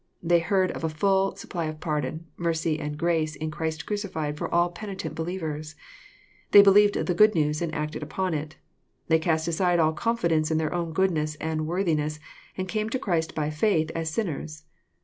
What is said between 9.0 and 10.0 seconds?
They cast aside all